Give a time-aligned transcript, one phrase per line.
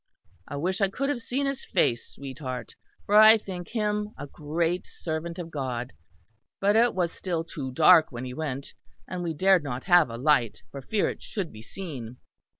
[0.47, 2.73] I wish I could have seen his face, sweetheart,
[3.05, 5.93] for I think him a great servant of God;
[6.59, 8.73] but it was still too dark when he went,
[9.07, 12.17] and we dared not have a light for fear it should be seen."